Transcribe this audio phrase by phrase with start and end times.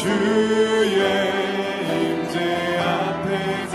[0.00, 0.96] 주의
[1.92, 3.69] 임재 앞에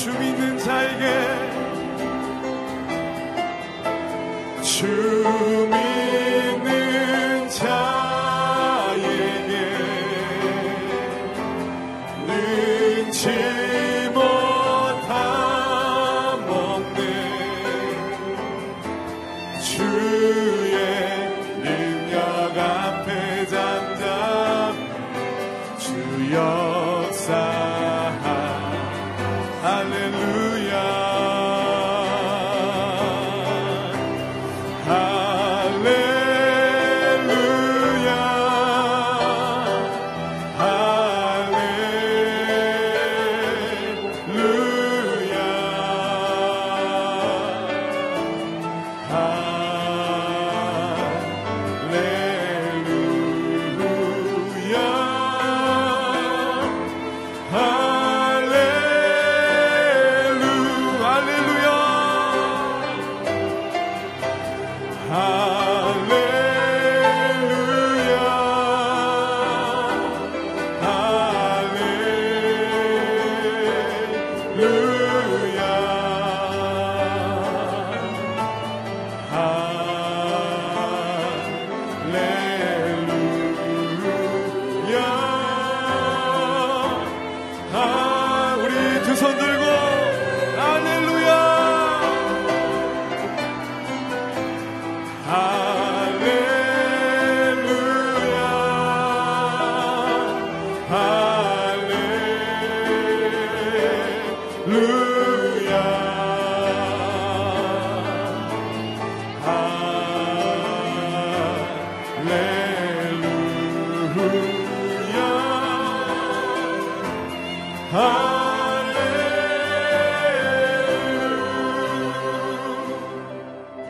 [0.00, 1.04] 주 믿는 자에게
[4.62, 5.89] 주 믿는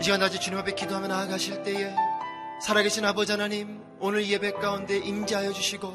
[0.01, 1.95] 이 시간 낮에 주님 앞에 기도하며 나아가실 때에
[2.63, 5.95] 살아계신 아버지 하나님 오늘 예배 가운데 임재하여 주시고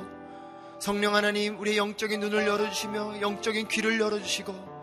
[0.79, 4.75] 성령 하나님 우리의 영적인 눈을 열어주시며 영적인 귀를 열어주시고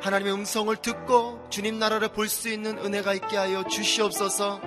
[0.00, 4.60] 하나님의 음성을 듣고 주님 나라를 볼 수 있는 은혜가 있게 하여 주시옵소서.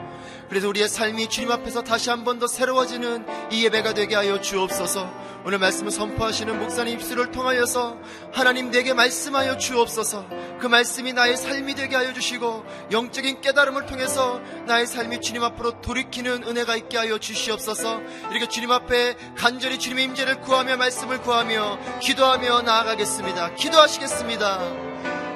[0.50, 5.24] 그래서 우리의 삶이 주님 앞에서 다시 한 번 더 새로워지는 이 예배가 되게 하여 주옵소서.
[5.46, 7.98] 오늘 말씀을 선포하시는 목사님 입술을 통하여서
[8.32, 10.26] 하나님 내게 말씀하여 주옵소서.
[10.60, 16.44] 그 말씀이 나의 삶이 되게 하여 주시고 영적인 깨달음을 통해서 나의 삶이 주님 앞으로 돌이키는
[16.48, 18.00] 은혜가 있게 하여 주시옵소서.
[18.32, 23.56] 이렇게 주님 앞에 간절히 주님의 임재를 구하며 말씀을 구하며 기도하며 나아가겠습니다.
[23.56, 24.60] 기도하시겠습니다.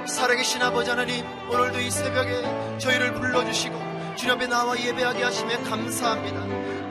[0.08, 6.42] 살아계신 아버지 하나님 오늘도 이 새벽에 저희를 불러주시고 주님 앞에 나와 예배하게 하심에 감사합니다.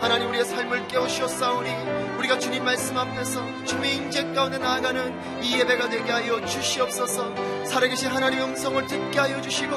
[0.01, 1.71] 하나님 우리의 삶을 깨우시옵사오니
[2.19, 7.65] 우리가 주님 말씀 앞에서 주님의 임재 가운데 나아가는 이 예배가 되게 하여 주시옵소서.
[7.65, 9.75] 살아계신 하나님의 음성을 듣게 하여 주시고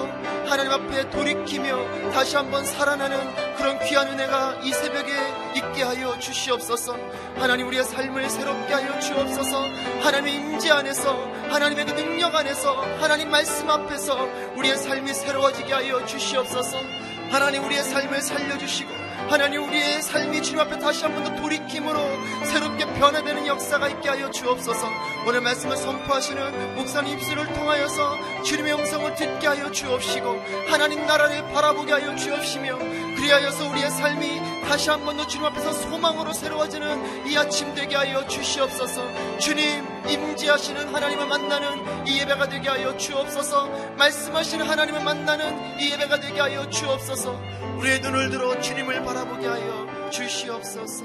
[0.47, 5.11] 하나님 앞에 돌이키며 다시 한번 살아나는 그런 귀한 은혜가 이 새벽에
[5.55, 6.95] 있게 하여 주시옵소서.
[7.35, 9.63] 하나님 우리의 삶을 새롭게 하여 주옵소서.
[10.03, 17.08] 하나님의 임재 안에서 하나님의 그 능력 안에서 하나님 말씀 앞에서 우리의 삶이 새로워지게 하여 주시옵소서
[17.31, 18.91] 하나님 우리의 삶을 살려주시고
[19.29, 21.99] 하나님 우리의 삶이 주님 앞에 다시 한 번 더 돌이킴으로
[22.45, 24.87] 새롭게 변화되는 역사가 있게 하여 주옵소서.
[25.27, 32.15] 오늘 말씀을 선포하시는 목사님 입술을 통하여서 주님의 음성을 듣게 하여 주옵시고 하나님 나라를 바라보게 하여
[32.15, 32.77] 주옵시며
[33.19, 38.25] 그리하여서 우리의 삶이 다시 한 번 더 주님 앞에서 소망으로 새로워지는 이 아침 되게 하여
[38.27, 39.37] 주시옵소서.
[39.39, 43.67] 주님 임지하시는 하나님을 만나는 이 예배가 되게 하여 주옵소서.
[43.97, 47.33] 말씀하시는 하나님을 만나는 이 예배가 되게 하여 주옵소서.
[47.79, 51.03] 우리의 눈을 들어 주님을 바라보게 하여 주시옵소서.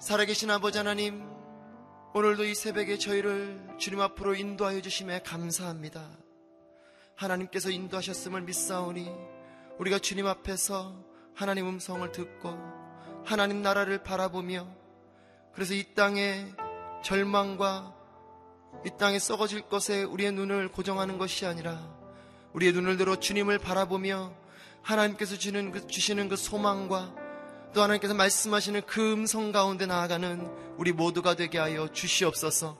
[0.00, 1.24] 살아계신 아버지 하나님
[2.14, 6.10] 오늘도 이 새벽에 저희를 주님 앞으로 인도하여 주심에 감사합니다
[7.16, 9.10] 하나님께서 인도하셨음을 믿사오니
[9.78, 10.94] 우리가 주님 앞에서
[11.34, 12.56] 하나님 음성을 듣고
[13.24, 14.66] 하나님 나라를 바라보며
[15.52, 16.52] 그래서 이 땅의
[17.02, 17.94] 절망과
[18.84, 21.80] 이 땅에 썩어질 것에 우리의 눈을 고정하는 것이 아니라
[22.52, 24.32] 우리의 눈을 들어 주님을 바라보며
[24.82, 27.14] 하나님께서 주는 그, 주시는 그 소망과
[27.74, 32.78] 또 하나님께서 말씀하시는 그 음성 가운데 나아가는 우리 모두가 되게 하여 주시옵소서.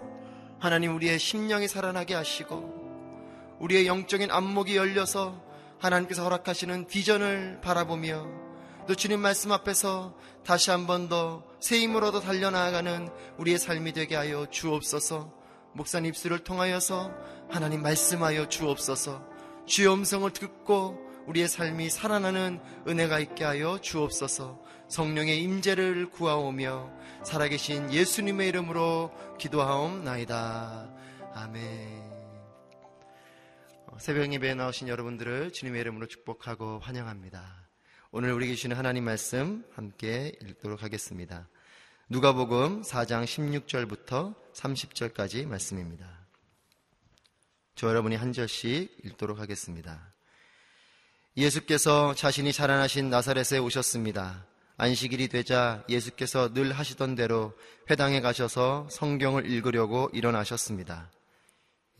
[0.59, 2.76] 하나님 우리의 심령이 살아나게 하시고
[3.61, 5.43] 우리의 영적인 안목이 열려서
[5.79, 8.27] 하나님께서 허락하시는 비전을 바라보며
[8.87, 13.09] 또 주님 말씀 앞에서 다시 한 번 더 새 힘으로 더 달려나가는
[13.39, 15.33] 우리의 삶이 되게 하여 주옵소서.
[15.73, 17.13] 목사님 입술을 통하여서
[17.51, 19.25] 하나님 말씀하여 주옵소서.
[19.67, 20.97] 주의 음성을 듣고
[21.27, 24.61] 우리의 삶이 살아나는 은혜가 있게 하여 주옵소서.
[24.89, 26.91] 성령의 임재를 구하오며
[27.25, 30.89] 살아계신 예수님의 이름으로 기도하옵나이다.
[31.35, 31.96] 아멘.
[33.99, 37.67] 새벽 예배에 나오신 여러분들을 주님의 이름으로 축복하고 환영합니다.
[38.11, 41.49] 오늘 우리에게 주시는 하나님 말씀 함께 읽도록 하겠습니다.
[42.11, 46.07] 누가복음 4장 16절부터 30절까지 말씀입니다.
[47.75, 50.13] 저 여러분이 한 절씩 읽도록 하겠습니다.
[51.37, 54.47] 예수께서 자신이 자라나신 나사렛에 오셨습니다.
[54.77, 57.55] 안식일이 되자 예수께서 늘 하시던 대로
[57.91, 61.11] 회당에 가셔서 성경을 읽으려고 일어나셨습니다.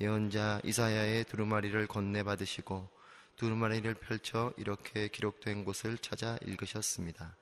[0.01, 2.89] 예언자 이사야의 두루마리를 건네받으시고
[3.37, 7.37] 두루마리를 펼쳐 이렇게 기록된 곳을 찾아 읽으셨습니다.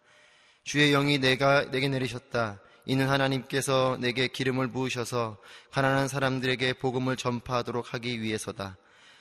[0.63, 2.61] 주의 영이 내가 내게 내리셨다.
[2.87, 5.39] 이는 하나님께서 내게 기름을 부으셔서
[5.71, 8.77] 가난한 사람들에게 복음을 전파하도록 하기 위해서다.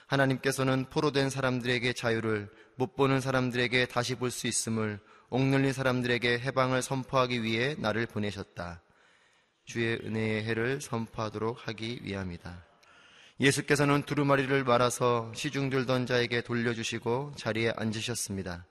[0.07, 4.99] 하나님께서는 포로된 사람들에게 자유를 못 보는 사람들에게 다시 볼 수 있음을
[5.29, 8.81] 옥눌린 사람들에게 해방을 선포하기 위해 나를 보내셨다.
[9.65, 12.72] 주의 은혜의 해를 선포하도록 하기 위함이다.
[13.39, 18.65] 예수께서는 두루마리를 말아서 시중 들던 자에게 돌려주시고 자리에 앉으셨습니다.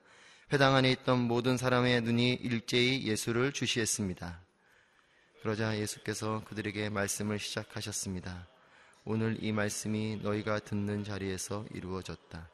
[0.53, 4.39] 회당 안에 있던 모든 사람의 눈이 일제히 예수를 주시했습니다.
[5.41, 8.47] 그러자 예수께서 그들에게 말씀을 시작하셨습니다.
[9.03, 12.49] 오늘 이 말씀이 너희가 듣는 자리에서 이루어졌다.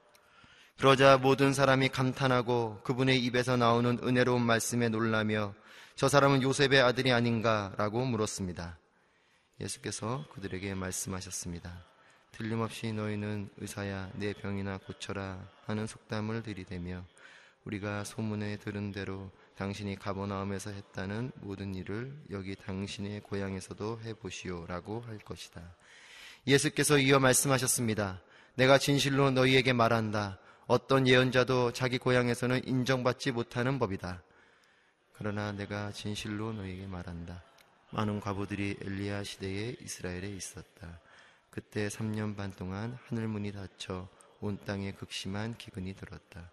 [0.80, 5.54] 그러자 모든 사람이 감탄하고 그분의 입에서 나오는 은혜로운 말씀에 놀라며
[5.96, 8.80] 저 사람은 요셉의 아들이 아닌가라고 물었습니다.
[9.60, 11.89] 예수께서 그들에게 말씀하셨습니다.
[12.40, 17.04] 틀림없이 너희는 의사야 내 병이나 고쳐라 하는 속담을 들이대며
[17.66, 25.62] 우리가 소문에 들은 대로 당신이 가버나움에서 했다는 모든 일을 여기 당신의 고향에서도 해보시오라고 할 것이다.
[26.48, 28.22] 예수께서 이어 말씀하셨습니다.
[28.56, 30.40] 내가 진실로 너희에게 말한다.
[30.66, 34.24] 어떤 예언자도 자기 고향에서는 인정받지 못하는 법이다.
[35.18, 37.44] 그러나 내가 진실로 너희에게 말한다.
[37.90, 41.02] 많은 과부들이 엘리야 시대에 이스라엘에 있었다.
[41.50, 44.08] 그때 3년 반 동안 하늘문이 닫혀
[44.40, 46.52] 온 땅에 극심한 기근이 들었다.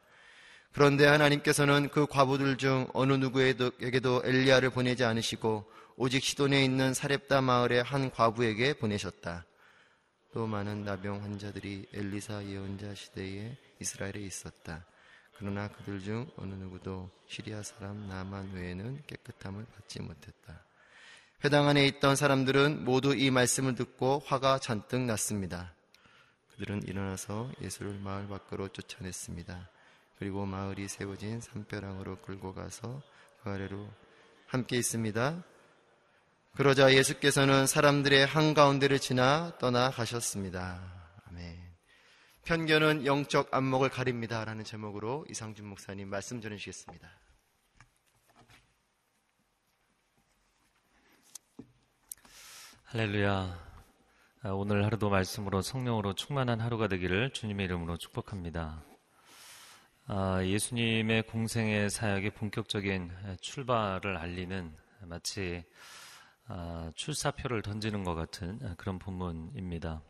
[0.72, 5.64] 그런데 하나님께서는 그 과부들 중 어느 누구에게도 엘리야를 보내지 않으시고
[5.96, 9.46] 오직 시돈에 있는 사렙다 마을의 한 과부에게 보내셨다.
[10.34, 14.84] 또 많은 나병 환자들이 엘리사 예언자 시대에 이스라엘에 있었다.
[15.38, 20.65] 그러나 그들 중 어느 누구도 시리아 사람 나만 외에는 깨끗함을 받지 못했다.
[21.44, 25.74] 회당 안에 있던 사람들은 모두 이 말씀을 듣고 화가 잔뜩 났습니다.
[26.52, 29.68] 그들은 일어나서 예수를 마을 밖으로 쫓아냈습니다.
[30.18, 33.02] 그리고 마을이 세워진 산벼랑으로 끌고 가서
[33.42, 33.86] 그 아래로
[34.46, 35.42] 함께 있습니다.
[36.56, 40.80] 그러자 예수께서는 사람들의 한가운데를 지나 떠나가셨습니다.
[41.28, 41.58] 아멘.
[42.44, 44.42] 편견은 영적 안목을 가립니다.
[44.44, 47.25] 라는 제목으로 이상준 목사님 말씀 전해주시겠습니다.
[52.88, 53.58] 할렐루야.
[54.42, 58.84] 아, 오늘 하루도 말씀으로 성령으로 충만한 하루가 되기를 주님의 이름으로 축복합니다.
[60.06, 65.64] 아, 예수님의 공생의 사역의 본격적인 출발을 알리는 마치
[66.46, 70.00] 아, 출사표를 던지는 것 같은 그런 본문입니다.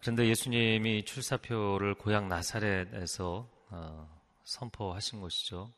[0.00, 5.70] 그런데 예수님이 출사표를 고향 나사렛에서 어, 선포하신 것이죠.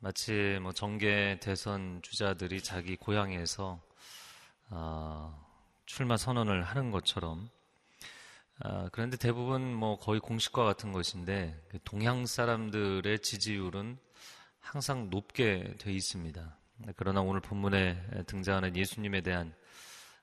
[0.00, 3.80] 마치 뭐 정계 대선 주자들이 자기 고향에서
[4.70, 5.46] 어,
[5.86, 7.50] 출마 선언을 하는 것처럼
[8.64, 13.98] 어, 그런데 대부분 뭐 거의 공식과 같은 것인데 그 동양 사람들의 지지율은
[14.60, 16.56] 항상 높게 돼 있습니다.
[16.94, 19.52] 그러나 오늘 본문에 등장하는 예수님에 대한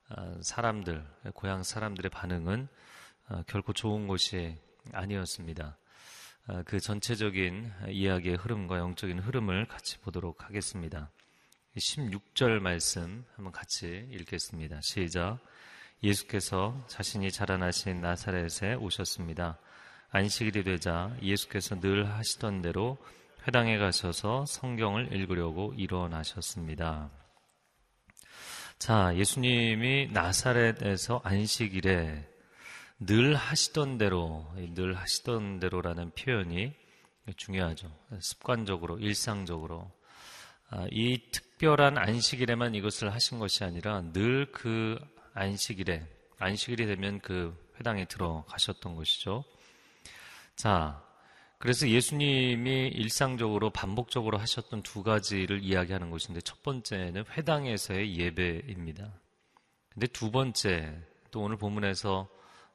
[0.07, 2.69] 어, 사람들, 고향 사람들의 반응은
[3.27, 4.57] 어, 결코 좋은 것이
[4.93, 5.77] 아니었습니다.
[6.47, 11.09] 어, 그 전체적인 이야기의 흐름과 영적인 흐름을 같이 보도록 하겠습니다.
[11.75, 14.79] 16절 말씀 한번 같이 읽겠습니다.
[14.83, 15.39] 시작.
[16.03, 19.57] 예수께서 자신이 자라나신 나사렛에 오셨습니다.
[20.11, 22.99] 안식일이 되자 예수께서 늘 하시던 대로
[23.47, 27.09] 회당에 가셔서 성경을 읽으려고 일어나셨습니다.
[28.77, 32.34] 자, 예수님이 나사렛에서 안식일에
[32.99, 36.73] 늘 하시던 대로, 늘 하시던 대로라는 표현이
[37.35, 37.91] 중요하죠.
[38.19, 39.91] 습관적으로, 일상적으로.
[40.69, 44.97] 아, 이 특별한 안식일에만 이것을 하신 것이 아니라 늘 그
[45.33, 46.07] 안식일에,
[46.39, 49.43] 안식일이 되면 그 회당에 들어가셨던 것이죠.
[50.55, 51.03] 자,
[51.57, 59.11] 그래서 예수님이 일상적으로 반복적으로 하셨던 두 가지를 이야기하는 것인데 첫 번째는 회당에서의 예배입니다.
[59.89, 60.97] 근데 두 번째,
[61.31, 62.29] 또 오늘 본문에서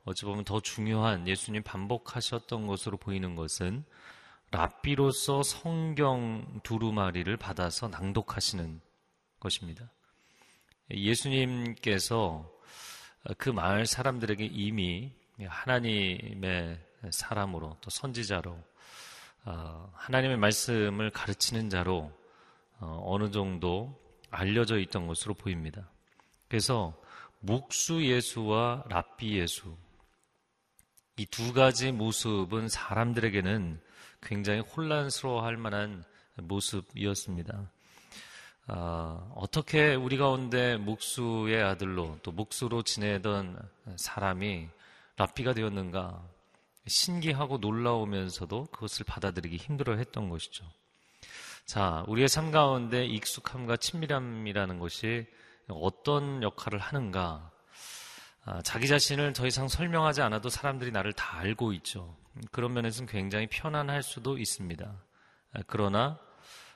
[0.04, 3.84] 어찌 보면 더 중요한 예수님 반복하셨던 것으로 보이는 것은
[4.50, 8.80] 랍비로서 성경 두루마리를 받아서 낭독하시는
[9.38, 9.90] 것입니다.
[10.90, 12.50] 예수님께서
[13.38, 16.80] 그 마을 사람들에게 이미 하나님의
[17.10, 18.58] 사람으로 또 선지자로
[19.44, 22.12] 어, 하나님의 말씀을 가르치는 자로
[22.78, 23.98] 어, 어느 정도
[24.30, 25.88] 알려져 있던 것으로 보입니다.
[26.48, 26.94] 그래서
[27.40, 29.76] 묵수 예수와 랍비 예수
[31.20, 33.78] 이 두 가지 모습은 사람들에게는
[34.22, 36.02] 굉장히 혼란스러워할 만한
[36.36, 37.70] 모습이었습니다.
[38.68, 43.60] 어, 어떻게 우리 가운데 목수의 아들로 또 목수로 지내던
[43.96, 44.68] 사람이
[45.18, 46.26] 랍비가 되었는가
[46.86, 50.64] 신기하고 놀라우면서도 그것을 받아들이기 힘들어 했던 것이죠.
[51.66, 55.26] 자, 우리의 삶 가운데 익숙함과 친밀함이라는 것이
[55.68, 57.49] 어떤 역할을 하는가 아,
[58.64, 62.16] 자기 자신을 더 이상 설명하지 않아도 사람들이 나를 다 알고 있죠.
[62.50, 64.84] 그런 면에서는 굉장히 편안할 수도 있습니다.
[65.52, 66.18] 아, 그러나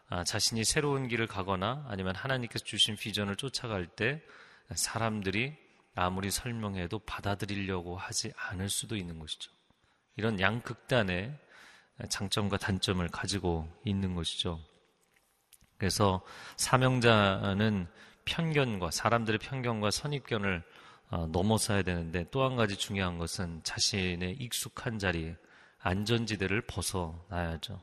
[0.09, 4.23] 아, 자신이 새로운 길을 가거나 아니면 하나님께서 주신 비전을 쫓아갈 때
[4.75, 5.57] 사람들이
[5.95, 9.51] 아무리 설명해도 받아들이려고 하지 않을 수도 있는 것이죠.
[10.17, 11.39] 이런 양극단의
[12.09, 14.61] 장점과 단점을 가지고 있는 것이죠.
[15.79, 16.23] 그래서
[16.57, 17.87] 사명자는
[18.25, 20.94] 편견과 사람들의 편견과 선입견을 어,
[21.31, 25.35] 넘어서야 되는데 또 한 가지 중요한 것은 자신의 익숙한 자리,
[25.81, 27.81] 안전지대를 벗어나야죠.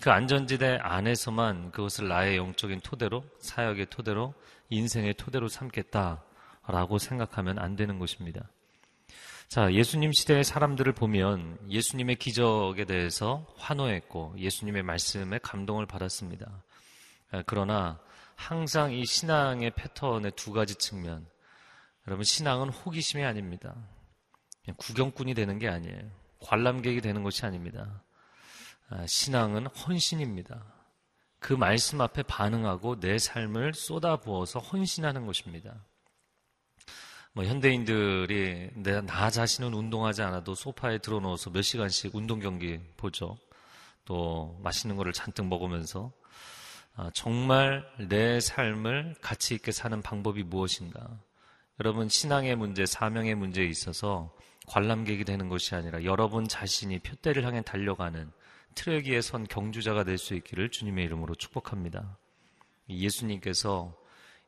[0.00, 4.32] 그 안전지대 안에서만 그것을 나의 영적인 토대로, 사역의 토대로,
[4.70, 8.48] 인생의 토대로 삼겠다라고 생각하면 안 되는 것입니다.
[9.48, 16.62] 자, 예수님 시대의 사람들을 보면 예수님의 기적에 대해서 환호했고 예수님의 말씀에 감동을 받았습니다.
[17.46, 17.98] 그러나
[18.36, 21.26] 항상 이 신앙의 패턴의 두 가지 측면,
[22.08, 23.76] 여러분 신앙은 호기심이 아닙니다.
[24.78, 26.10] 구경꾼이 되는 게 아니에요.
[26.40, 28.02] 관람객이 되는 것이 아닙니다.
[28.88, 30.64] 아, 신앙은 헌신입니다.
[31.38, 35.84] 그 말씀 앞에 반응하고 내 삶을 쏟아부어서 헌신하는 것입니다.
[37.34, 43.36] 뭐 현대인들이 내, 나 자신은 운동하지 않아도 소파에 들어놓아서 몇 시간씩 운동 경기 보죠.
[44.06, 46.10] 또 맛있는 거를 잔뜩 먹으면서
[46.94, 51.20] 아, 정말 내 삶을 가치 있게 사는 방법이 무엇인가?
[51.80, 54.34] 여러분 신앙의 문제, 사명의 문제에 있어서
[54.66, 58.30] 관람객이 되는 것이 아니라 여러분 자신이 표대를 향해 달려가는
[58.74, 62.18] 트랙 위에 선 경주자가 될 수 있기를 주님의 이름으로 축복합니다.
[62.88, 63.94] 예수님께서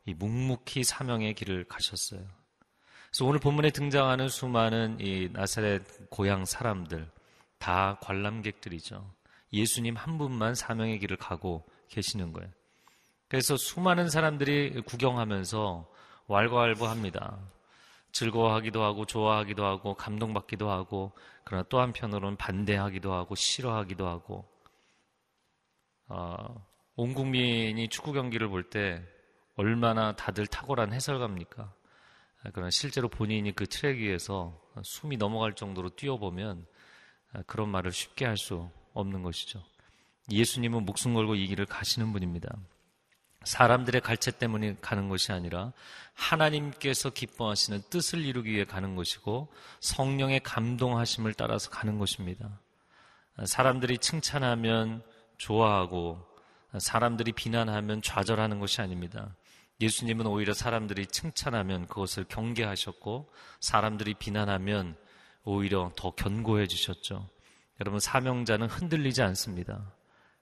[0.06, 2.20] 이 묵묵히 사명의 길을 가셨어요.
[3.10, 7.10] 그래서 오늘 본문에 등장하는 수많은 이 나사렛 고향 사람들
[7.58, 9.12] 다 관람객들이죠.
[9.52, 12.50] 예수님 한 분만 사명의 길을 가고 계시는 거예요.
[13.28, 15.89] 그래서 수많은 사람들이 구경하면서
[16.30, 17.38] 왈가왈부합니다.
[18.12, 21.12] 즐거워하기도 하고 좋아하기도 하고 감동받기도 하고
[21.44, 24.48] 그러나 또 한편으로는 반대하기도 하고 싫어하기도 하고
[26.08, 29.02] 어, 온 국민이 축구 경기를 볼 때
[29.56, 31.72] 얼마나 다들 탁월한 해설가입니까?
[32.52, 36.64] 그러나 실제로 본인이 그 트랙 위에서 숨이 넘어갈 정도로 뛰어보면
[37.46, 39.62] 그런 말을 쉽게 할 수 없는 것이죠.
[40.30, 42.56] 예수님은 목숨 걸고 이 길을 가시는 분입니다.
[43.44, 45.72] 사람들의 갈채 때문에 가는 것이 아니라
[46.14, 49.48] 하나님께서 기뻐하시는 뜻을 이루기 위해 가는 것이고
[49.80, 52.60] 성령의 감동하심을 따라서 가는 것입니다.
[53.44, 55.02] 사람들이 칭찬하면
[55.38, 56.20] 좋아하고
[56.78, 59.34] 사람들이 비난하면 좌절하는 것이 아닙니다.
[59.80, 64.96] 예수님은 오히려 사람들이 칭찬하면 그것을 경계하셨고 사람들이 비난하면
[65.44, 67.28] 오히려 더 견고해 주셨죠.
[67.80, 69.90] 여러분 사명자는 흔들리지 않습니다.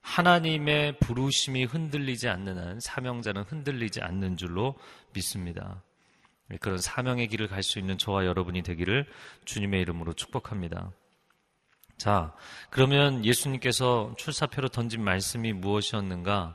[0.01, 4.75] 하나님의 부르심이 흔들리지 않는 한 사명자는 흔들리지 않는 줄로
[5.13, 5.83] 믿습니다.
[6.61, 9.07] 그런 사명의 길을 갈 수 있는 저와 여러분이 되기를
[9.45, 10.93] 주님의 이름으로 축복합니다.
[11.99, 12.35] 자,
[12.71, 16.55] 그러면 예수님께서 출사표로 던진 말씀이 무엇이었는가?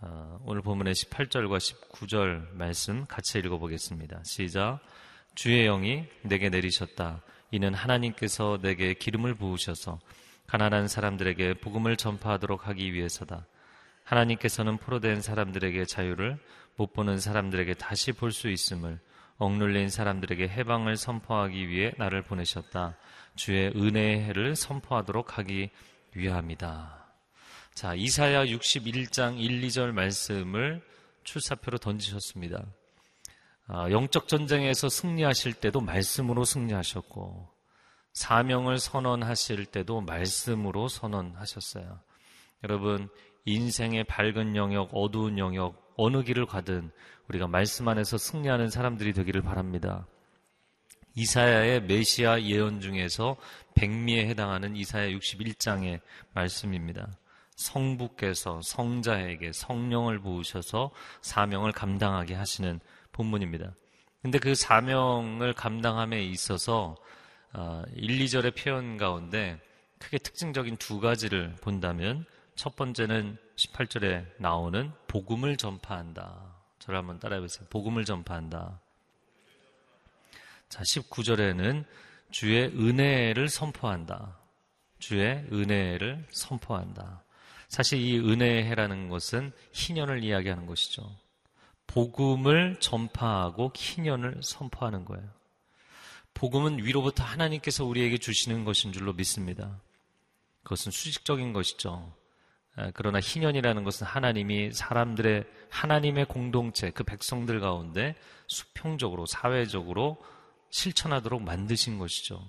[0.00, 4.22] 어, 오늘 본문의 18절과 19절 말씀 같이 읽어보겠습니다.
[4.24, 4.80] 시작.
[5.34, 7.22] 주의 영이 내게 내리셨다.
[7.50, 10.00] 이는 하나님께서 내게 기름을 부으셔서
[10.46, 13.46] 가난한 사람들에게 복음을 전파하도록 하기 위해서다.
[14.04, 16.38] 하나님께서는 포로된 사람들에게 자유를
[16.76, 19.00] 못 보는 사람들에게 다시 볼 수 있음을
[19.38, 22.96] 억눌린 사람들에게 해방을 선포하기 위해 나를 보내셨다.
[23.34, 25.70] 주의 은혜의 해를 선포하도록 하기
[26.14, 27.06] 위함이다.
[27.74, 30.80] 자, 이사야 61장 1, 2절 말씀을
[31.24, 32.64] 출사표로 던지셨습니다.
[33.66, 37.55] 아, 영적 전쟁에서 승리하실 때도 말씀으로 승리하셨고
[38.16, 42.00] 사명을 선언하실 때도 말씀으로 선언하셨어요.
[42.64, 43.10] 여러분,
[43.44, 46.90] 인생의 밝은 영역, 어두운 영역, 어느 길을 가든
[47.28, 50.06] 우리가 말씀 안에서 승리하는 사람들이 되기를 바랍니다.
[51.14, 53.36] 이사야의 메시아 예언 중에서
[53.74, 56.00] 백미에 해당하는 이사야 61장의
[56.32, 57.18] 말씀입니다.
[57.56, 62.80] 성부께서 성자에게 성령을 부으셔서 사명을 감당하게 하시는
[63.12, 63.74] 본문입니다.
[64.22, 66.96] 근데 그 사명을 감당함에 있어서
[67.54, 69.60] 1, 어, 2절의 표현 가운데
[69.98, 76.54] 크게 특징적인 두 가지를 본다면 첫 번째는 18절에 나오는 복음을 전파한다.
[76.78, 77.66] 저를 한번 따라해 보세요.
[77.70, 78.80] 복음을 전파한다.
[80.68, 81.84] 자, 19절에는
[82.30, 84.38] 주의 은혜를 선포한다.
[84.98, 87.22] 주의 은혜를 선포한다.
[87.68, 91.16] 사실 이 은혜라는 것은 희년을 이야기하는 것이죠.
[91.86, 95.35] 복음을 전파하고 희년을 선포하는 거예요.
[96.36, 99.80] 복음은 위로부터 하나님께서 우리에게 주시는 것인 줄로 믿습니다.
[100.64, 102.12] 그것은 수직적인 것이죠.
[102.92, 108.14] 그러나 희년이라는 것은 하나님이 사람들의 하나님의 공동체 그 백성들 가운데
[108.48, 110.18] 수평적으로 사회적으로
[110.68, 112.42] 실천하도록 만드신 것이죠.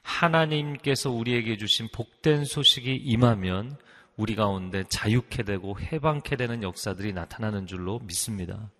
[0.00, 3.76] 하나님께서 우리에게 주신 복된 소식이 임하면
[4.16, 8.70] 우리 가운데 자유케 되고 해방케 되는 역사들이 나타나는 줄로 믿습니다.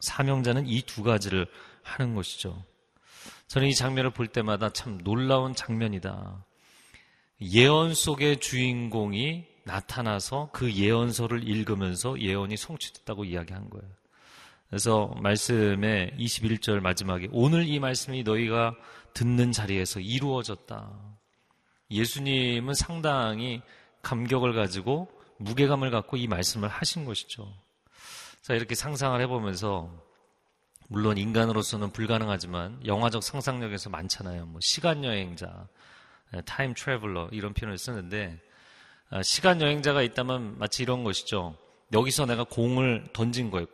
[0.00, 1.46] 사명자는 이 두 가지를
[1.82, 2.64] 하는 것이죠.
[3.48, 6.44] 저는 이 장면을 볼 때마다 참 놀라운 장면이다.
[7.40, 13.88] 예언 속의 주인공이 나타나서 그 예언서를 읽으면서 예언이 성취됐다고 이야기한 거예요.
[14.68, 18.74] 그래서 말씀의 21절 마지막에 오늘 이 말씀이 너희가
[19.14, 20.90] 듣는 자리에서 이루어졌다.
[21.90, 23.62] 예수님은 상당히
[24.02, 27.50] 감격을 가지고 무게감을 갖고 이 말씀을 하신 것이죠.
[28.42, 29.90] 자, 이렇게 상상을 해보면서
[30.88, 34.46] 물론 인간으로서는 불가능하지만 영화적 상상력에서 많잖아요.
[34.46, 35.68] 뭐 시간 여행자,
[36.46, 38.40] 타임 트래블러 이런 표현을 쓰는데
[39.10, 41.56] 아, 시간 여행자가 있다면 마치 이런 것이죠.
[41.92, 43.66] 여기서 내가 공을 던진 거예요.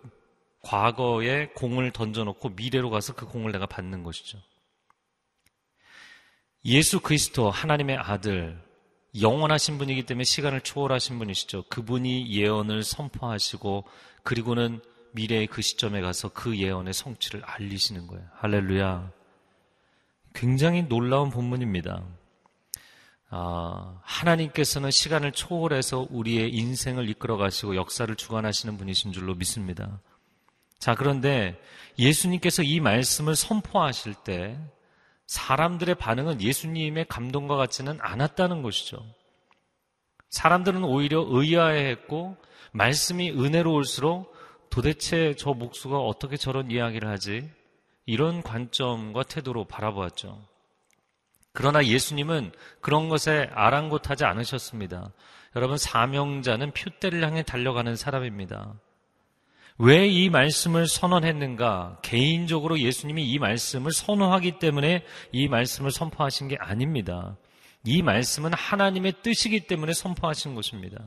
[0.61, 4.39] 과거에 공을 던져놓고 미래로 가서 그 공을 내가 받는 것이죠.
[6.65, 8.63] 예수 그리스도 하나님의 아들
[9.21, 11.65] 영원하신 분이기 때문에 시간을 초월하신 분이시죠.
[11.69, 13.85] 그분이 예언을 선포하시고
[14.23, 14.81] 그리고는
[15.15, 18.25] 미래의 그 시점에 가서 그 예언의 성취를 알리시는 거예요.
[18.35, 19.11] 할렐루야.
[20.35, 22.03] 굉장히 놀라운 본문입니다.
[23.31, 30.01] 아, 하나님께서는 시간을 초월해서 우리의 인생을 이끌어 가시고 역사를 주관하시는 분이신 줄로 믿습니다.
[30.79, 31.61] 자, 그런데
[31.99, 34.59] 예수님께서 이 말씀을 선포하실 때
[35.27, 39.05] 사람들의 반응은 예수님의 감동과 같지는 않았다는 것이죠.
[40.31, 42.37] 사람들은 오히려 의아해 했고,
[42.73, 44.34] 말씀이 은혜로울수록
[44.75, 47.49] 도대체 저 목수가 어떻게 저런 이야기를 하지?
[48.07, 50.45] 이런 관점과 태도로 바라보았죠.
[51.53, 55.13] 그러나 예수님은 그런 것에 아랑곳하지 않으셨습니다.
[55.55, 58.75] 여러분, 사명자는 표대를 향해 달려가는 사람입니다.
[59.79, 62.01] 왜 이 말씀을 선언했는가?
[62.03, 67.37] 개인적으로 예수님이 이 말씀을 선호하기 때문에 이 말씀을 선포하신 게 아닙니다.
[67.85, 70.99] 이 말씀은 하나님의 뜻이기 때문에 선포하신 것입니다.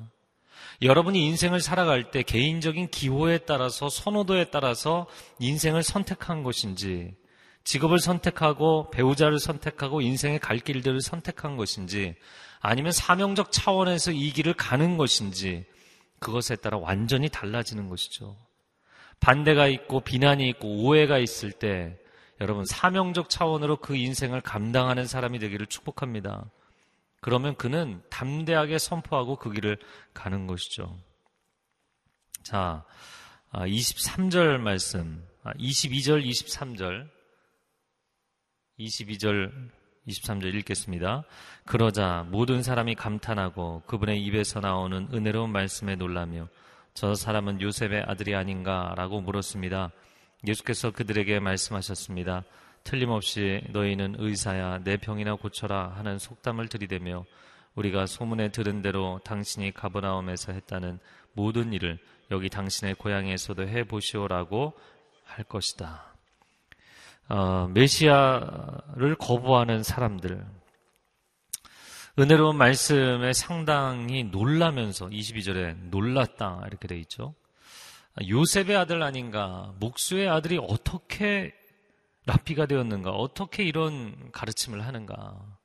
[0.82, 5.08] 여러분이 인생을 살아갈 때 개인적인 기호에 따라서 선호도에 따라서
[5.40, 7.16] 인생을 선택한 것인지
[7.64, 12.16] 직업을 선택하고 배우자를 선택하고 인생의 갈 길들을 선택한 것인지
[12.60, 15.66] 아니면 사명적 차원에서 이 길을 가는 것인지
[16.20, 18.38] 그것에 따라 완전히 달라지는 것이죠.
[19.20, 21.98] 반대가 있고 비난이 있고 오해가 있을 때
[22.40, 26.46] 여러분 사명적 차원으로 그 인생을 감당하는 사람이 되기를 축복합니다.
[27.22, 29.78] 그러면 그는 담대하게 선포하고 그 길을
[30.14, 30.98] 가는 것이죠.
[32.44, 32.86] 자,
[33.52, 37.10] 23절 아, 말씀, 22절, 아, 23절
[38.80, 39.52] 22절
[40.08, 41.24] 23절 읽겠습니다.
[41.66, 46.48] 그러자 모든 사람이 감탄하고 그분의 입에서 나오는 은혜로운 말씀에 놀라며
[46.94, 49.92] 저 사람은 요셉의 아들이 아닌가라고 물었습니다.
[50.48, 52.44] 예수께서 그들에게 말씀하셨습니다.
[52.88, 57.26] 틀림없이 너희는 의사야 내 병이나 고쳐라 하는 속담을 들이대며
[57.76, 60.98] 우리가 소문에 들은 대로 당신이 가버나움에서 했다는
[61.34, 62.00] 모든 일을
[62.32, 64.74] 여기 당신의 고향에서도 해 보시오라고
[65.26, 66.16] 할 것이다.
[67.28, 70.46] 어, 메시아를 거부하는 사람들.
[72.18, 77.36] 은혜로운 말씀에 상당히 놀라면서 22절에 놀랐다 이렇게 돼 있죠.
[78.30, 81.54] 요셉의 아들 아닌가, 목수의 아들이 어떻게
[82.28, 85.58] 랍비가 되었는가, 어떻게 이런 가르침을 하는가.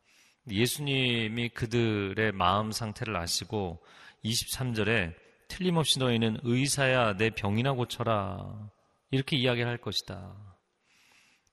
[0.48, 3.84] 예수님이 그들의 마음 상태를 아시고
[4.24, 5.12] 23절에
[5.48, 8.70] 틀림없이 너희는 의사야 내 병이나 고쳐라
[9.10, 10.56] 이렇게 이야기를 할 것이다.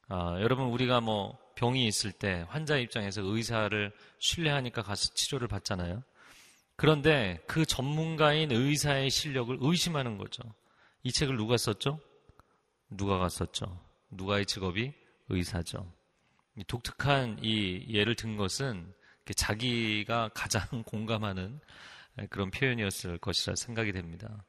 [0.10, 6.04] 아, 여러분 우리가 뭐 병이 있을 때 환자 입장에서 의사를 신뢰하니까 가서 치료를 받잖아요.
[6.76, 10.43] 그런데 그 전문가인 의사의 실력을 의심하는 거죠.
[11.02, 12.00] 이 책을 누가 썼죠?
[12.91, 13.88] 누가가 썼죠.
[14.10, 14.93] 누가의 직업이
[15.30, 15.91] 의사죠.
[16.67, 18.93] 독특한 이 예를 든 것은
[19.36, 21.60] 자기가 가장 공감하는
[22.30, 24.43] 그런 표현이었을 것이라 생각이 됩니다.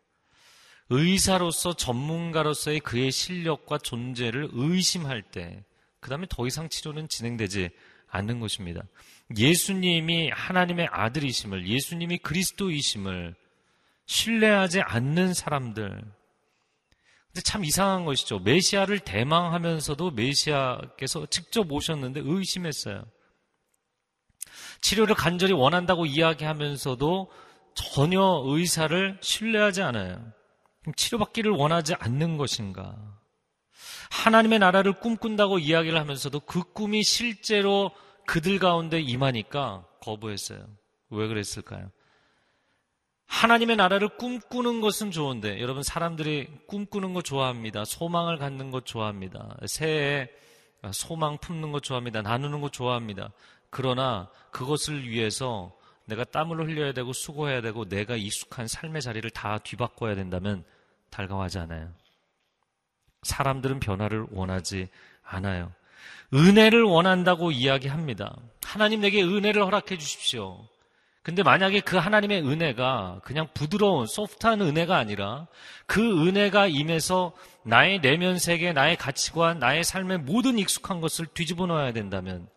[0.89, 5.63] 의사로서 전문가로서의 그의 실력과 존재를 의심할 때,
[6.01, 7.71] 그 다음에 더 이상 치료는 진행되지
[8.09, 8.83] 않는 것입니다.
[9.37, 13.37] 예수님이 하나님의 아들이심을, 예수님이 그리스도이심을
[14.07, 16.03] 신뢰하지 않는 사람들.
[17.33, 18.41] 근데 참 이상한 것이죠.
[18.41, 23.05] 메시아를 대망하면서도 메시아께서 직접 오셨는데 의심했어요.
[24.81, 27.31] 치료를 간절히 원한다고 이야기하면서도
[27.75, 30.33] 전혀 의사를 신뢰하지 않아요.
[30.97, 32.97] 치료받기를 원하지 않는 것인가?
[34.11, 37.93] 하나님의 나라를 꿈꾼다고 이야기를 하면서도 그 꿈이 실제로
[38.27, 40.67] 그들 가운데 임하니까 거부했어요.
[41.11, 41.91] 왜 그랬을까요?
[43.31, 47.85] 하나님의 나라를 꿈꾸는 것은 좋은데, 여러분, 사람들이 꿈꾸는 거 좋아합니다.
[47.85, 49.57] 소망을 갖는 것 좋아합니다.
[49.67, 50.29] 새해
[50.93, 52.23] 소망 품는 것 좋아합니다.
[52.23, 53.31] 나누는 것 좋아합니다.
[53.71, 55.73] 그러나 그것을 위해서
[56.07, 60.65] 내가 땀을 흘려야 되고 수고해야 되고 내가 익숙한 삶의 자리를 다 뒤바꿔야 된다면
[61.11, 61.93] 달가워하지 않아요.
[63.23, 64.89] 사람들은 변화를 원하지
[65.23, 65.73] 않아요.
[66.35, 68.37] 은혜를 원한다고 이야기합니다.
[68.65, 70.67] 하나님 내게 은혜를 허락해 주십시오.
[71.23, 75.49] 근데 만약에 그 하나님의 은혜가 그냥 부드러운 소프트한 은혜가 아니라
[75.87, 81.93] 그 은혜가 임해서 나의 내면 세계, 나의 가치관, 나의 삶의 모든 익숙한 것을 뒤집어 놓아야
[81.93, 82.49] 된다면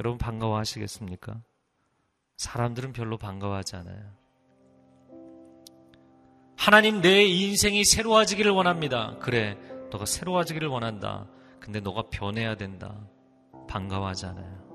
[0.00, 1.42] 여러분 반가워하시겠습니까?
[2.38, 4.18] 사람들은 별로 반가워하지 않아요.
[6.56, 9.16] 하나님 내 인생이 새로워지기를 원합니다.
[9.20, 9.56] 그래,
[9.90, 11.26] 너가 새로워지기를 원한다.
[11.60, 12.94] 근데 너가 변해야 된다.
[13.68, 14.67] 반가워하지 않아요.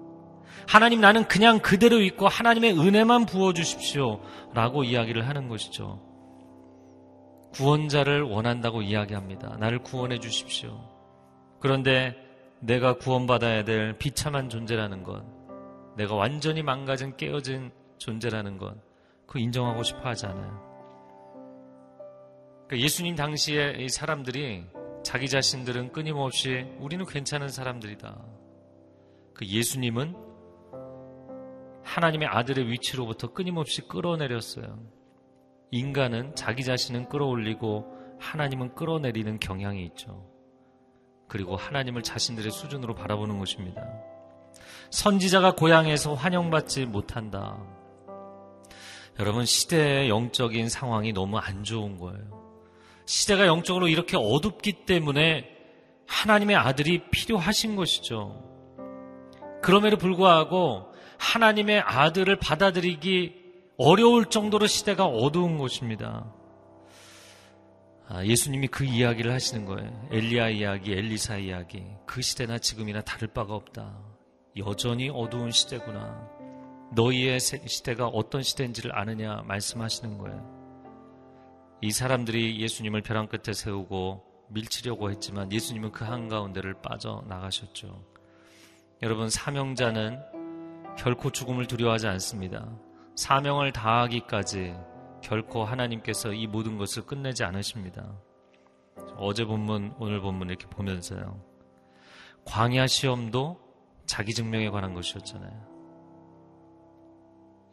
[0.67, 4.21] 하나님 나는 그냥 그대로 있고 하나님의 은혜만 부어주십시오.
[4.53, 6.01] 라고 이야기를 하는 것이죠.
[7.53, 9.57] 구원자를 원한다고 이야기합니다.
[9.59, 10.79] 나를 구원해 주십시오.
[11.59, 12.15] 그런데
[12.59, 15.23] 내가 구원받아야 될 비참한 존재라는 것,
[15.95, 18.75] 내가 완전히 망가진 깨어진 존재라는 것,
[19.27, 20.61] 그 인정하고 싶어 하지 않아요.
[22.67, 24.65] 그러니까 예수님 당시에 이 사람들이
[25.03, 28.17] 자기 자신들은 끊임없이 우리는 괜찮은 사람들이다.
[29.33, 30.15] 그 예수님은
[31.83, 34.79] 하나님의 아들의 위치로부터 끊임없이 끌어내렸어요.
[35.71, 40.29] 인간은 자기 자신은 끌어올리고 하나님은 끌어내리는 경향이 있죠.
[41.27, 43.81] 그리고 하나님을 자신들의 수준으로 바라보는 것입니다.
[44.91, 47.57] 선지자가 고향에서 환영받지 못한다.
[49.19, 52.43] 여러분, 시대의 영적인 상황이 너무 안 좋은 거예요.
[53.05, 55.49] 시대가 영적으로 이렇게 어둡기 때문에
[56.07, 58.43] 하나님의 아들이 필요하신 것이죠.
[59.61, 60.92] 그럼에도 불구하고
[61.23, 63.41] 하나님의 아들을 받아들이기
[63.77, 66.31] 어려울 정도로 시대가 어두운 것입니다.
[68.09, 70.09] 아, 예수님이 그 이야기를 하시는 거예요.
[70.11, 71.83] 엘리야 이야기, 엘리사 이야기.
[72.05, 73.97] 그 시대나 지금이나 다를 바가 없다.
[74.57, 76.29] 여전히 어두운 시대구나.
[76.91, 80.53] 너희의 시대가 어떤 시대인지를 아느냐 말씀하시는 거예요.
[81.81, 88.03] 이 사람들이 예수님을 벼랑 끝에 세우고 밀치려고 했지만 예수님은 그 한가운데를 빠져나가셨죠.
[89.01, 90.32] 여러분, 사명자는
[90.97, 92.67] 결코 죽음을 두려워하지 않습니다.
[93.15, 94.75] 사명을 다하기까지
[95.21, 98.13] 결코 하나님께서 이 모든 것을 끝내지 않으십니다.
[99.17, 101.41] 어제 본문, 오늘 본문 이렇게 보면서요.
[102.45, 103.59] 광야 시험도
[104.05, 105.73] 자기 증명에 관한 것이었잖아요.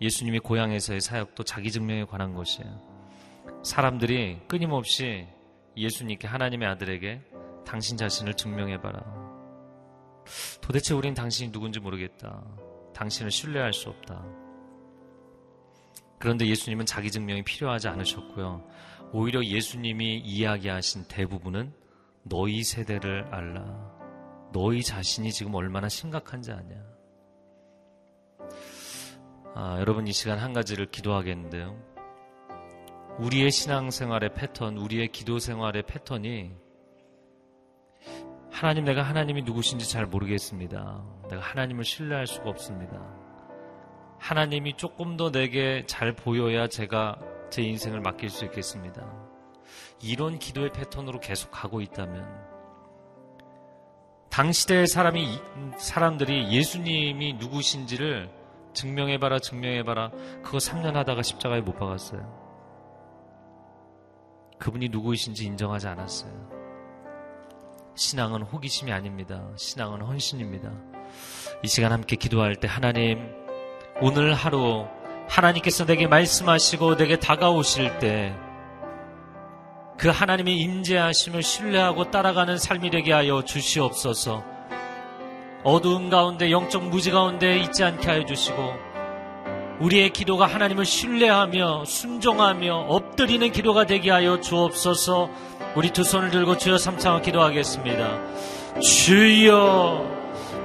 [0.00, 2.80] 예수님이 고향에서의 사역도 자기 증명에 관한 것이에요.
[3.62, 5.26] 사람들이 끊임없이
[5.76, 7.20] 예수님께 하나님의 아들에게
[7.66, 9.02] 당신 자신을 증명해봐라.
[10.60, 12.42] 도대체 우린 당신이 누군지 모르겠다.
[13.00, 14.22] 당신을 신뢰할 수 없다.
[16.18, 18.62] 그런데 예수님은 자기 증명이 필요하지 않으셨고요.
[19.12, 21.72] 오히려 예수님이 이야기하신 대부분은
[22.24, 23.64] 너희 세대를 알라.
[24.52, 26.76] 너희 자신이 지금 얼마나 심각한지 아냐.
[29.54, 31.82] 아, 여러분 이 시간 한 가지를 기도하겠는데요.
[33.18, 36.52] 우리의 신앙생활의 패턴, 우리의 기도 생활의 패턴이
[38.60, 41.02] 하나님 내가 하나님이 누구신지 잘 모르겠습니다.
[41.30, 43.00] 내가 하나님을 신뢰할 수가 없습니다.
[44.18, 47.18] 하나님이 조금 더 내게 잘 보여야 제가
[47.48, 49.10] 제 인생을 맡길 수 있겠습니다.
[50.02, 52.22] 이런 기도의 패턴으로 계속 가고 있다면
[54.28, 55.26] 당 시대의 사람이
[55.78, 58.28] 사람들이 예수님이 누구신지를
[58.74, 60.10] 증명해봐라 증명해봐라
[60.42, 62.20] 그거 3년 하다가 십자가에 못 박았어요.
[64.58, 66.59] 그분이 누구이신지 인정하지 않았어요.
[68.00, 69.42] 신앙은 호기심이 아닙니다.
[69.56, 70.70] 신앙은 헌신입니다.
[71.62, 73.18] 이 시간 함께 기도할 때 하나님,
[74.00, 74.86] 오늘 하루
[75.28, 78.34] 하나님께서 내게 말씀하시고 내게 다가오실 때
[80.00, 84.42] 그 하나님의 임재하심을 신뢰하고 따라가는 삶이 되게 하여 주시옵소서.
[85.62, 88.89] 어두운 가운데 영적 무지 가운데 있지 않게 하여 주시고
[89.80, 95.30] 우리의 기도가 하나님을 신뢰하며 순종하며 엎드리는 기도가 되게 하여 주옵소서.
[95.74, 98.20] 우리 두 손을 들고 주여 삼창을 기도하겠습니다.
[98.80, 100.06] 주여,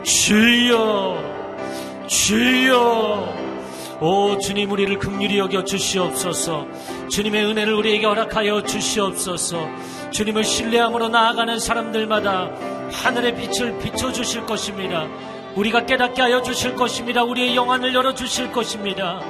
[0.03, 1.17] 주여,
[2.07, 3.45] 주여.
[4.01, 6.67] 오 주님 우리를 긍휼히 여겨 주시옵소서.
[7.09, 9.69] 주님의 은혜를 우리에게 허락하여 주시옵소서.
[10.11, 12.51] 주님을 신뢰함으로 나아가는 사람들마다
[12.91, 15.07] 하늘의 빛을 비춰 주실 것입니다.
[15.55, 17.23] 우리가 깨닫게 하여 주실 것입니다.
[17.23, 19.21] 우리의 영안을 열어 주실 것입니다.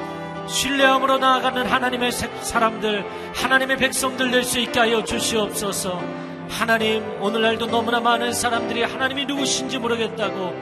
[0.47, 6.01] 신뢰함으로 나아가는 하나님의 사람들, 하나님의 백성들 될 수 있게 하여 주시옵소서.
[6.49, 10.53] 하나님, 오늘날도 너무나 많은 사람들이 하나님이 누구신지 모르겠다고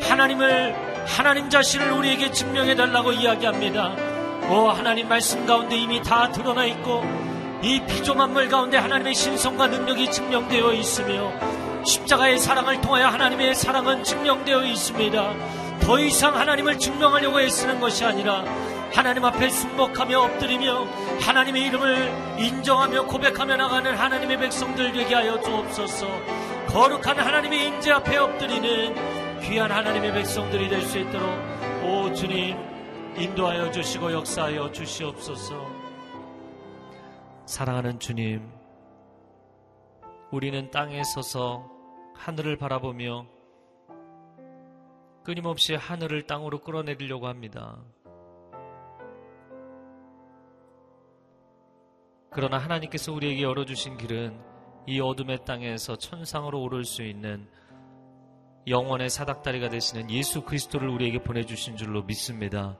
[0.00, 0.74] 하나님을,
[1.06, 3.94] 하나님 자신을 우리에게 증명해 달라고 이야기합니다.
[4.48, 7.02] 오, 하나님 말씀 가운데 이미 다 드러나 있고
[7.62, 11.32] 이 피조만물 가운데 하나님의 신성과 능력이 증명되어 있으며
[11.84, 15.78] 십자가의 사랑을 통하여 하나님의 사랑은 증명되어 있습니다.
[15.80, 18.44] 더 이상 하나님을 증명하려고 애쓰는 것이 아니라
[18.92, 20.84] 하나님 앞에 순복하며 엎드리며
[21.20, 26.06] 하나님의 이름을 인정하며 고백하며 나가는 하나님의 백성들 되게 하여 주옵소서.
[26.68, 31.28] 거룩한 하나님의 인재 앞에 엎드리는 귀한 하나님의 백성들이 될 수 있도록
[31.82, 32.56] 오 주님
[33.16, 35.82] 인도하여 주시고 역사하여 주시옵소서.
[37.46, 38.48] 사랑하는 주님,
[40.30, 41.71] 우리는 땅에 서서
[42.22, 43.26] 하늘을 바라보며
[45.24, 47.80] 끊임없이 하늘을 땅으로 끌어내리려고 합니다.
[52.30, 54.40] 그러나 하나님께서 우리에게 열어주신 길은
[54.86, 57.48] 이 어둠의 땅에서 천상으로 오를 수 있는
[58.68, 62.78] 영원의 사닥다리가 되시는 예수 그리스도를 우리에게 보내주신 줄로 믿습니다.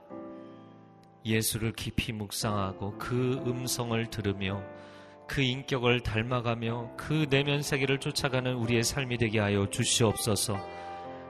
[1.25, 4.63] 예수를 깊이 묵상하고 그 음성을 들으며
[5.27, 10.57] 그 인격을 닮아가며 그 내면 세계를 쫓아가는 우리의 삶이 되게 하여 주시옵소서.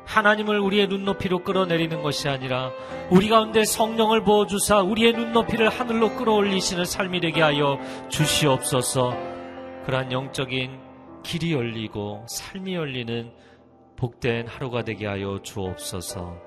[0.05, 2.71] 하나님을 우리의 눈높이로 끌어내리는 것이 아니라
[3.09, 7.79] 우리 가운데 성령을 부어주사 우리의 눈높이를 하늘로 끌어올리시는 삶이 되게 하여
[8.09, 9.15] 주시옵소서.
[9.85, 10.79] 그러한 영적인
[11.23, 13.31] 길이 열리고 삶이 열리는
[13.95, 16.37] 복된 하루가 되게 하여 주옵소서.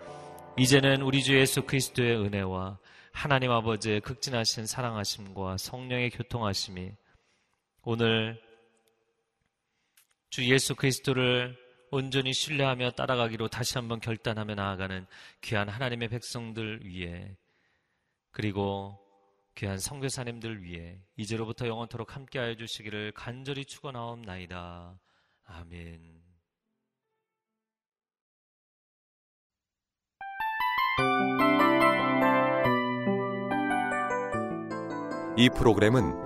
[0.59, 2.79] 이제는 우리 주 예수 그리스도의 은혜와
[3.13, 6.93] 하나님 아버지의 극진하신 사랑하심과 성령의 교통하심이
[7.89, 8.43] 오늘
[10.29, 11.57] 주 예수 그리스도를
[11.93, 15.07] 온전히 신뢰하며 따라가기로 다시 한번 결단하며 나아가는
[15.41, 17.37] 귀한 하나님의 백성들 위해
[18.33, 18.99] 그리고
[19.55, 24.99] 귀한 성교사님들 위해 이제로부터 영원토록 함께하여 주시기를 간절히 축원하옵나이다.
[25.45, 26.25] 아멘.
[35.39, 36.26] 이 프로그램은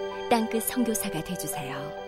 [0.31, 2.00] 땅끝 성교사가 되주세요.